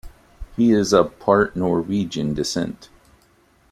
He 0.57 0.71
is 0.71 0.95
of 0.95 1.19
part 1.19 1.55
Norwegian 1.55 2.33
descent. 2.33 2.89